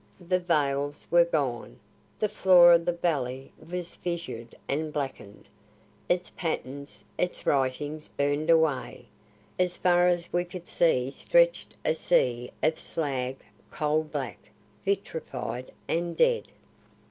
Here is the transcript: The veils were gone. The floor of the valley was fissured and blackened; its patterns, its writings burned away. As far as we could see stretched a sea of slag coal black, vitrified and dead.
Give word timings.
The 0.19 0.39
veils 0.39 1.05
were 1.11 1.25
gone. 1.25 1.77
The 2.17 2.27
floor 2.27 2.71
of 2.73 2.85
the 2.85 2.91
valley 2.91 3.51
was 3.63 3.93
fissured 3.93 4.55
and 4.67 4.91
blackened; 4.91 5.47
its 6.09 6.31
patterns, 6.31 7.05
its 7.19 7.45
writings 7.45 8.07
burned 8.07 8.49
away. 8.49 9.05
As 9.59 9.77
far 9.77 10.07
as 10.07 10.33
we 10.33 10.43
could 10.43 10.67
see 10.67 11.11
stretched 11.11 11.77
a 11.85 11.93
sea 11.93 12.49
of 12.63 12.79
slag 12.79 13.41
coal 13.69 14.01
black, 14.01 14.39
vitrified 14.83 15.71
and 15.87 16.17
dead. 16.17 16.47